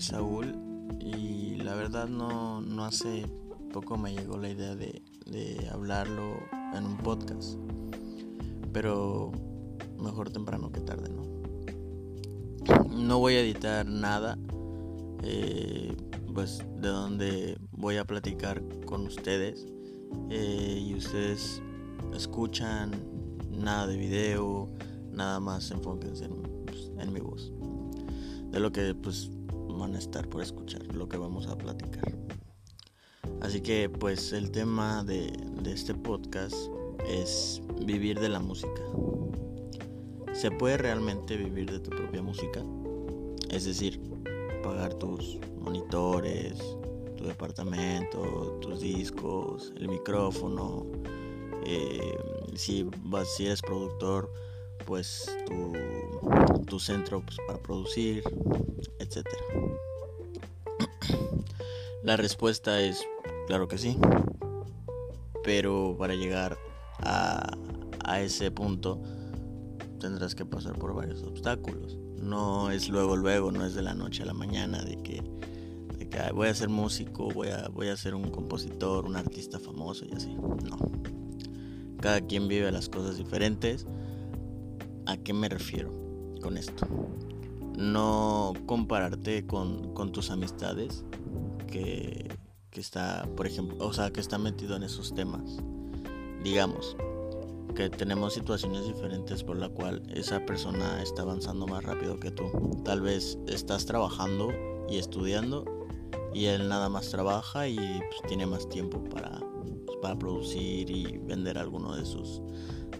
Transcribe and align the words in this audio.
Saúl 0.00 0.54
y 0.98 1.56
la 1.56 1.74
verdad 1.74 2.08
no, 2.08 2.60
no 2.60 2.84
hace 2.84 3.26
poco 3.72 3.96
me 3.96 4.14
llegó 4.14 4.36
la 4.38 4.50
idea 4.50 4.74
de, 4.74 5.02
de 5.26 5.68
hablarlo 5.70 6.38
en 6.74 6.84
un 6.84 6.96
podcast. 6.98 7.58
Pero 8.72 9.32
mejor 9.98 10.30
temprano 10.30 10.70
que 10.72 10.80
tarde, 10.80 11.10
¿no? 11.10 11.22
No 12.88 13.18
voy 13.18 13.34
a 13.34 13.40
editar 13.40 13.86
nada, 13.86 14.38
eh, 15.22 15.96
pues 16.34 16.58
de 16.80 16.88
donde 16.88 17.58
voy 17.72 17.96
a 17.96 18.04
platicar 18.04 18.62
con 18.86 19.06
ustedes 19.06 19.66
eh, 20.30 20.78
y 20.80 20.94
ustedes 20.94 21.62
escuchan 22.14 22.92
nada 23.50 23.86
de 23.86 23.96
video, 23.96 24.70
nada 25.12 25.40
más 25.40 25.70
enfóquense 25.70 26.24
en, 26.24 26.42
pues, 26.66 26.92
en 26.98 27.12
mi 27.12 27.20
voz, 27.20 27.52
de 28.50 28.60
lo 28.60 28.72
que 28.72 28.94
pues 28.94 29.30
van 29.80 29.94
a 29.94 29.98
estar 29.98 30.28
por 30.28 30.42
escuchar, 30.42 30.82
lo 30.94 31.08
que 31.08 31.16
vamos 31.16 31.46
a 31.46 31.56
platicar. 31.56 32.14
Así 33.40 33.62
que 33.62 33.88
pues 33.88 34.32
el 34.32 34.50
tema 34.50 35.02
de, 35.02 35.32
este 35.64 35.94
podcast 35.94 36.54
es 37.08 37.62
vivir 37.84 38.20
de 38.20 38.28
la 38.28 38.40
música. 38.40 38.82
¿Se 40.32 40.50
puede 40.50 40.76
realmente 40.76 41.36
vivir 41.36 41.70
de 41.70 41.80
tu 41.80 41.90
propia 41.90 42.22
música? 42.22 42.62
Es 43.48 43.64
decir, 43.64 44.00
pagar 44.62 44.94
tus 44.94 45.38
monitores, 45.58 46.58
tu 47.16 47.24
departamento, 47.24 48.58
tus 48.60 48.80
discos, 48.80 49.72
el 49.76 49.88
micrófono. 49.88 50.86
Eh, 51.64 52.18
si, 52.54 52.86
si 53.36 53.46
eres 53.46 53.62
productor, 53.62 54.30
pues 54.86 55.30
tu, 55.46 55.72
tu 56.66 56.78
centro 56.78 57.22
pues, 57.22 57.36
para 57.46 57.58
producir, 57.60 58.22
etc. 58.98 59.26
La 62.02 62.16
respuesta 62.16 62.80
es 62.80 63.04
claro 63.46 63.68
que 63.68 63.78
sí. 63.78 63.96
Pero 65.42 65.96
para 65.98 66.14
llegar 66.14 66.58
a, 66.98 67.56
a 68.04 68.20
ese 68.20 68.50
punto 68.50 69.00
tendrás 70.00 70.34
que 70.34 70.44
pasar 70.44 70.78
por 70.78 70.94
varios 70.94 71.22
obstáculos. 71.22 71.96
No 72.16 72.70
es 72.70 72.88
luego, 72.88 73.16
luego, 73.16 73.52
no 73.52 73.64
es 73.64 73.74
de 73.74 73.82
la 73.82 73.94
noche 73.94 74.24
a 74.24 74.26
la 74.26 74.34
mañana 74.34 74.82
de 74.82 74.96
que, 75.02 75.22
de 75.96 76.08
que 76.08 76.32
voy 76.32 76.48
a 76.48 76.54
ser 76.54 76.68
músico, 76.68 77.28
voy 77.28 77.48
a, 77.48 77.68
voy 77.68 77.88
a 77.88 77.96
ser 77.96 78.14
un 78.14 78.30
compositor, 78.30 79.04
un 79.06 79.16
artista 79.16 79.58
famoso 79.58 80.04
y 80.04 80.14
así. 80.14 80.34
No. 80.34 80.78
Cada 82.00 82.20
quien 82.22 82.48
vive 82.48 82.70
las 82.72 82.88
cosas 82.88 83.18
diferentes. 83.18 83.86
¿A 85.20 85.22
qué 85.22 85.34
me 85.34 85.50
refiero 85.50 85.90
con 86.40 86.56
esto? 86.56 86.86
No 87.76 88.54
compararte 88.64 89.46
con, 89.46 89.92
con 89.92 90.12
tus 90.12 90.30
amistades 90.30 91.04
que, 91.66 92.26
que 92.70 92.80
está, 92.80 93.28
por 93.36 93.46
ejemplo, 93.46 93.76
o 93.86 93.92
sea, 93.92 94.10
que 94.10 94.20
está 94.20 94.38
metido 94.38 94.76
en 94.76 94.82
esos 94.82 95.14
temas. 95.14 95.58
Digamos, 96.42 96.96
que 97.74 97.90
tenemos 97.90 98.32
situaciones 98.32 98.86
diferentes 98.86 99.44
por 99.44 99.58
la 99.58 99.68
cual 99.68 100.02
esa 100.08 100.46
persona 100.46 101.02
está 101.02 101.20
avanzando 101.20 101.66
más 101.66 101.84
rápido 101.84 102.18
que 102.18 102.30
tú. 102.30 102.50
Tal 102.82 103.02
vez 103.02 103.38
estás 103.46 103.84
trabajando 103.84 104.48
y 104.88 104.96
estudiando 104.96 105.66
y 106.32 106.46
él 106.46 106.66
nada 106.66 106.88
más 106.88 107.10
trabaja 107.10 107.68
y 107.68 107.76
pues, 107.76 108.22
tiene 108.26 108.46
más 108.46 108.66
tiempo 108.70 109.04
para, 109.04 109.39
para 110.00 110.18
producir 110.18 110.90
y 110.90 111.18
vender 111.18 111.58
alguno 111.58 111.94
de 111.94 112.04
sus, 112.04 112.42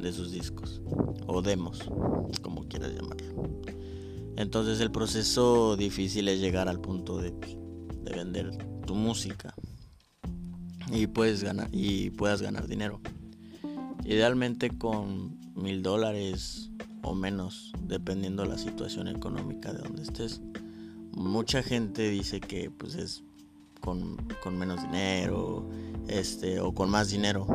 de 0.00 0.12
sus 0.12 0.30
discos 0.30 0.82
o 1.26 1.42
demos, 1.42 1.80
como 2.42 2.66
quieras 2.68 2.92
llamarlo. 2.94 3.50
Entonces 4.36 4.80
el 4.80 4.90
proceso 4.90 5.76
difícil 5.76 6.28
es 6.28 6.40
llegar 6.40 6.68
al 6.68 6.80
punto 6.80 7.18
de, 7.18 7.32
de 7.32 8.12
vender 8.12 8.50
tu 8.86 8.94
música 8.94 9.54
y 10.92 11.06
puedes 11.06 11.42
ganar 11.42 11.68
y 11.72 12.10
puedas 12.10 12.42
ganar 12.42 12.66
dinero. 12.66 13.00
Idealmente 14.04 14.70
con 14.70 15.38
mil 15.54 15.82
dólares 15.82 16.70
o 17.02 17.14
menos, 17.14 17.72
dependiendo 17.82 18.44
la 18.44 18.58
situación 18.58 19.08
económica 19.08 19.72
de 19.72 19.80
donde 19.80 20.02
estés. 20.02 20.40
Mucha 21.12 21.62
gente 21.62 22.08
dice 22.08 22.40
que 22.40 22.70
pues 22.70 22.94
es 22.94 23.24
con, 23.80 24.16
con 24.42 24.58
menos 24.58 24.82
dinero, 24.82 25.68
este, 26.08 26.60
o 26.60 26.72
con 26.72 26.90
más 26.90 27.10
dinero, 27.10 27.46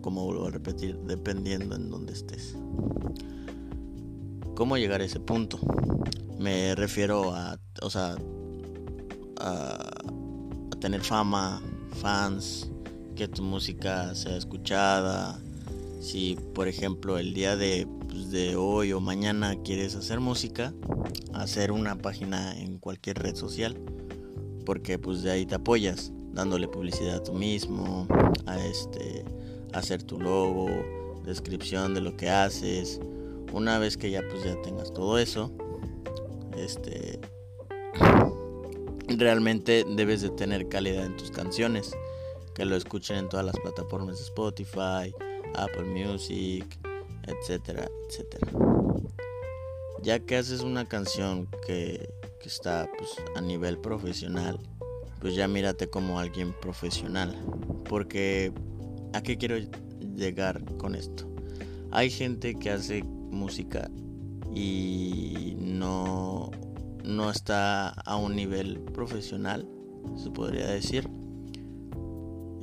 como 0.00 0.24
vuelvo 0.24 0.46
a 0.46 0.50
repetir, 0.50 0.98
dependiendo 1.00 1.76
en 1.76 1.90
donde 1.90 2.12
estés. 2.12 2.56
¿Cómo 4.54 4.76
llegar 4.76 5.00
a 5.00 5.04
ese 5.04 5.20
punto? 5.20 5.58
Me 6.38 6.74
refiero 6.74 7.34
a, 7.34 7.58
o 7.82 7.90
sea, 7.90 8.16
a, 9.40 9.78
a 10.72 10.80
tener 10.80 11.00
fama, 11.00 11.62
fans, 12.00 12.70
que 13.18 13.26
tu 13.26 13.42
música 13.42 14.14
sea 14.14 14.36
escuchada, 14.36 15.40
si 16.00 16.36
por 16.54 16.68
ejemplo 16.68 17.18
el 17.18 17.34
día 17.34 17.56
pues, 18.06 18.30
de, 18.30 18.56
hoy 18.56 18.92
o 18.92 19.00
mañana 19.00 19.56
quieres 19.62 19.96
hacer 19.96 20.20
música, 20.20 20.72
hacer 21.34 21.72
una 21.72 21.98
página 21.98 22.56
en 22.58 22.78
cualquier 22.78 23.18
red 23.18 23.34
social, 23.34 23.76
porque 24.68 24.98
pues 24.98 25.22
de 25.22 25.30
ahí 25.30 25.46
te 25.46 25.54
apoyas, 25.54 26.12
dándole 26.34 26.68
publicidad 26.68 27.16
a 27.16 27.22
tú 27.22 27.32
mismo, 27.32 28.06
a 28.44 28.62
este, 28.66 29.24
hacer 29.72 30.02
tu 30.02 30.20
logo, 30.20 30.68
descripción 31.24 31.94
de 31.94 32.02
lo 32.02 32.14
que 32.18 32.28
haces. 32.28 33.00
Una 33.54 33.78
vez 33.78 33.96
que 33.96 34.10
ya 34.10 34.20
pues 34.28 34.44
ya 34.44 34.60
tengas 34.60 34.92
todo 34.92 35.16
eso, 35.16 35.50
este 36.54 37.18
realmente 39.08 39.86
debes 39.96 40.20
de 40.20 40.28
tener 40.28 40.68
calidad 40.68 41.06
en 41.06 41.16
tus 41.16 41.30
canciones, 41.30 41.96
que 42.54 42.66
lo 42.66 42.76
escuchen 42.76 43.16
en 43.16 43.28
todas 43.30 43.46
las 43.46 43.58
plataformas 43.60 44.18
de 44.18 44.24
Spotify, 44.24 45.14
Apple 45.54 45.84
Music, 45.84 46.66
etcétera, 47.26 47.88
etcétera. 48.06 48.52
Ya 50.02 50.20
que 50.20 50.36
haces 50.36 50.60
una 50.60 50.84
canción 50.84 51.48
que, 51.66 52.17
está 52.46 52.88
pues, 52.96 53.10
a 53.36 53.40
nivel 53.40 53.78
profesional, 53.78 54.58
pues 55.20 55.34
ya 55.34 55.48
mírate 55.48 55.88
como 55.88 56.18
alguien 56.18 56.54
profesional. 56.60 57.36
Porque, 57.88 58.52
¿a 59.12 59.22
qué 59.22 59.36
quiero 59.36 59.56
llegar 60.16 60.64
con 60.76 60.94
esto? 60.94 61.26
Hay 61.90 62.10
gente 62.10 62.54
que 62.54 62.70
hace 62.70 63.02
música 63.02 63.90
y 64.54 65.56
no, 65.58 66.50
no 67.04 67.30
está 67.30 67.88
a 67.88 68.16
un 68.16 68.36
nivel 68.36 68.80
profesional, 68.80 69.66
se 70.16 70.30
podría 70.30 70.66
decir. 70.68 71.08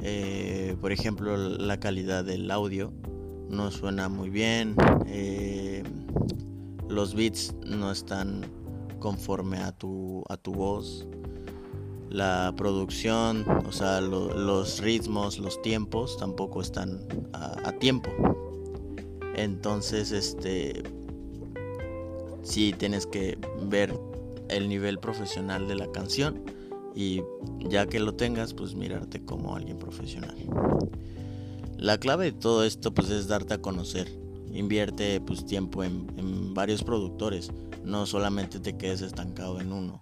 Eh, 0.02 0.76
por 0.82 0.92
ejemplo, 0.92 1.36
la 1.36 1.80
calidad 1.80 2.24
del 2.24 2.52
audio 2.52 2.94
no 3.50 3.72
suena 3.72 4.10
muy 4.10 4.30
bien. 4.30 4.76
Eh, 5.08 5.84
los 6.88 7.16
beats 7.16 7.56
no 7.66 7.92
están 7.92 8.46
conforme 9.06 9.60
a 9.60 9.72
tu, 9.72 10.24
a 10.30 10.36
tu 10.36 10.52
voz. 10.52 11.06
La 12.10 12.52
producción, 12.58 13.46
o 13.68 13.72
sea, 13.72 14.02
los 14.02 14.80
ritmos, 14.80 15.38
los 15.38 15.62
tiempos 15.62 16.18
tampoco 16.18 16.60
están 16.60 17.02
a, 17.32 17.70
a 17.70 17.72
tiempo. 17.74 18.10
Entonces, 19.36 20.12
este, 20.12 20.82
sí 22.42 22.74
tienes 22.76 23.06
que 23.06 23.38
ver 23.70 23.96
el 24.50 24.68
nivel 24.68 24.98
profesional 24.98 25.68
de 25.68 25.76
la 25.76 25.92
canción 25.92 26.42
y 26.96 27.22
ya 27.60 27.86
que 27.86 28.00
lo 28.00 28.16
tengas, 28.16 28.56
pues 28.56 28.74
mirarte 28.74 29.24
como 29.24 29.56
alguien 29.56 29.78
profesional. 29.78 30.36
La 31.78 32.00
clave 32.00 32.26
de 32.26 32.32
todo 32.32 32.64
esto 32.64 32.92
pues 32.92 33.12
es 33.12 33.28
darte 33.28 33.54
a 33.54 33.62
conocer. 33.62 34.25
Invierte 34.56 35.20
pues 35.22 35.46
tiempo 35.46 35.84
en, 35.84 36.54
varios 36.54 36.84
productores, 36.84 37.52
no 37.84 38.06
solamente 38.06 38.60
te 38.60 38.78
quedes 38.78 39.02
estancado 39.02 39.60
en 39.60 39.72
uno, 39.72 40.00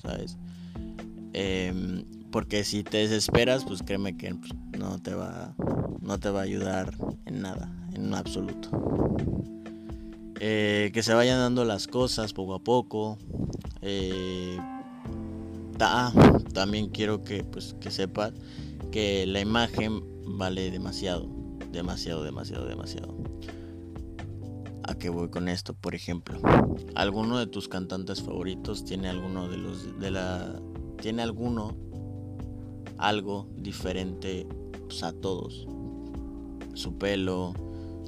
¿sabes? 0.00 0.38
Em, 1.32 2.04
porque 2.30 2.64
si 2.64 2.84
te 2.84 2.98
desesperas, 2.98 3.64
pues 3.64 3.82
créeme 3.82 4.16
que 4.16 4.34
pues, 4.34 4.52
no 4.78 4.98
te 5.00 5.14
va, 5.14 5.54
no 6.00 6.18
te 6.18 6.30
va 6.30 6.40
a 6.40 6.44
ayudar 6.44 6.94
en 7.26 7.42
nada, 7.42 7.70
en 7.94 8.14
absoluto. 8.14 8.70
Eh, 10.38 10.90
que 10.92 11.02
se 11.02 11.14
vayan 11.14 11.38
dando 11.38 11.64
las 11.64 11.86
cosas 11.86 12.32
poco 12.32 12.54
a 12.54 12.58
poco. 12.60 13.18
Eh, 13.82 14.58
también 16.52 16.88
quiero 16.88 17.22
que, 17.22 17.44
pues, 17.44 17.74
que 17.80 17.90
sepas 17.90 18.32
que 18.90 19.26
la 19.26 19.40
imagen 19.40 20.02
vale 20.38 20.70
demasiado, 20.70 21.28
demasiado, 21.72 22.22
demasiado, 22.22 22.66
demasiado. 22.66 23.14
¿A 24.96 24.98
qué 24.98 25.10
voy 25.10 25.28
con 25.28 25.50
esto? 25.50 25.74
Por 25.74 25.94
ejemplo, 25.94 26.40
¿alguno 26.94 27.38
de 27.38 27.46
tus 27.46 27.68
cantantes 27.68 28.22
favoritos 28.22 28.82
tiene 28.82 29.10
alguno 29.10 29.46
de 29.46 29.58
los 29.58 30.00
de 30.00 30.10
la 30.10 30.58
tiene 31.02 31.22
alguno 31.22 31.76
algo 32.96 33.46
diferente 33.56 34.48
pues, 34.88 35.02
a 35.02 35.12
todos? 35.12 35.66
Su 36.72 36.96
pelo, 36.96 37.52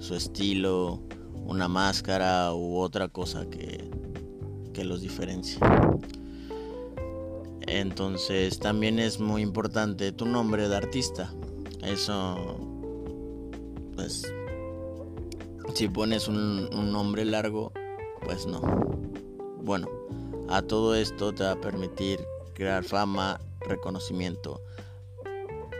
su 0.01 0.15
estilo, 0.15 1.03
una 1.45 1.69
máscara 1.69 2.55
u 2.55 2.79
otra 2.79 3.09
cosa 3.09 3.45
que, 3.51 3.91
que 4.73 4.83
los 4.83 5.03
diferencie. 5.03 5.61
Entonces 7.67 8.59
también 8.59 8.99
es 8.99 9.21
muy 9.21 9.43
importante 9.43 10.11
tu 10.13 10.25
nombre 10.25 10.71
de 10.71 10.77
artista. 10.77 11.35
Eso, 11.83 12.57
pues, 13.95 14.23
si 15.75 15.89
pones 15.89 16.29
un, 16.29 16.69
un 16.73 16.93
nombre 16.93 17.25
largo, 17.25 17.73
pues 18.25 18.47
no. 18.47 18.61
Bueno, 19.63 19.89
a 20.49 20.63
todo 20.63 20.95
esto 20.95 21.35
te 21.35 21.45
va 21.45 21.53
a 21.53 21.61
permitir 21.61 22.21
crear 22.55 22.85
fama, 22.85 23.41
reconocimiento. 23.61 24.63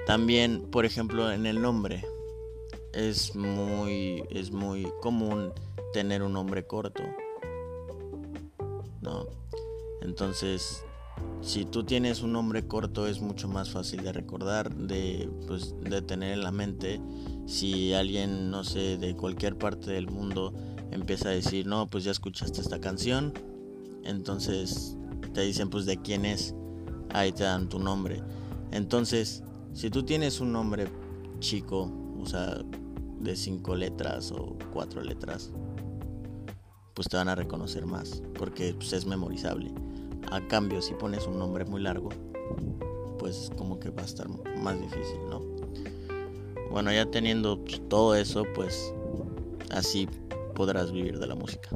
También, 0.07 0.71
por 0.71 0.85
ejemplo, 0.85 1.31
en 1.31 1.47
el 1.47 1.61
nombre 1.61 2.05
es 2.93 3.37
muy 3.37 4.25
es 4.31 4.51
muy 4.51 4.91
común 5.01 5.53
tener 5.93 6.23
un 6.23 6.33
nombre 6.33 6.67
corto. 6.67 7.03
¿No? 9.01 9.27
Entonces, 10.03 10.85
si 11.41 11.65
tú 11.65 11.85
tienes 11.85 12.23
un 12.23 12.33
nombre 12.33 12.67
corto 12.67 13.07
es 13.07 13.21
mucho 13.21 13.49
más 13.49 13.71
fácil 13.71 14.03
de 14.03 14.13
recordar, 14.13 14.75
de 14.75 15.29
pues 15.47 15.75
de 15.81 16.03
tener 16.03 16.33
en 16.33 16.43
la 16.43 16.53
mente. 16.53 17.01
Si 17.49 17.95
alguien, 17.95 18.51
no 18.51 18.63
sé, 18.63 18.99
de 18.99 19.17
cualquier 19.17 19.57
parte 19.57 19.91
del 19.91 20.11
mundo 20.11 20.53
empieza 20.91 21.31
a 21.31 21.33
decir, 21.33 21.67
"No, 21.67 21.87
pues 21.87 22.05
ya 22.05 22.11
escuchaste 22.11 22.61
esta 22.61 22.79
canción." 22.79 23.33
Entonces, 24.05 24.99
te 25.33 25.41
dicen 25.41 25.71
pues 25.71 25.87
de 25.87 25.97
quién 25.97 26.27
es. 26.27 26.55
Ahí 27.15 27.33
te 27.33 27.45
dan 27.45 27.71
tu 27.71 27.79
nombre. 27.79 28.23
Entonces, 28.71 29.43
si 29.73 29.89
tú 29.89 30.03
tienes 30.03 30.41
un 30.41 30.53
nombre 30.53 30.89
chico, 31.41 31.91
o 32.21 32.27
sea, 32.27 32.63
de 33.19 33.35
cinco 33.35 33.75
letras 33.75 34.31
o 34.31 34.59
cuatro 34.71 35.03
letras, 35.03 35.51
pues 36.93 37.09
te 37.09 37.17
van 37.17 37.31
a 37.31 37.35
reconocer 37.35 37.87
más, 37.87 38.23
porque 38.35 38.75
pues, 38.75 38.93
es 38.93 39.07
memorizable. 39.07 39.73
A 40.31 40.47
cambio, 40.49 40.83
si 40.83 40.93
pones 40.93 41.27
un 41.27 41.39
nombre 41.39 41.65
muy 41.65 41.81
largo, 41.81 42.11
pues 43.19 43.51
como 43.57 43.81
que 43.81 43.89
va 43.89 44.03
a 44.03 44.05
estar 44.05 44.29
más 44.29 44.79
difícil, 44.79 45.21
¿no? 45.31 45.48
Bueno, 46.71 46.93
ya 46.93 47.11
teniendo 47.11 47.63
pues, 47.65 47.81
todo 47.89 48.15
eso, 48.15 48.45
pues 48.55 48.93
así 49.71 50.09
podrás 50.55 50.93
vivir 50.93 51.19
de 51.19 51.27
la 51.27 51.35
música. 51.35 51.71